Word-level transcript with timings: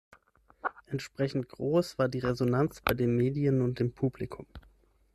Entsprechend 0.87 1.47
groß 1.49 1.99
war 1.99 2.09
die 2.09 2.17
Resonanz 2.17 2.81
bei 2.81 2.95
den 2.95 3.15
Medien 3.15 3.61
und 3.61 3.77
dem 3.79 3.91
Publikum. 3.93 4.47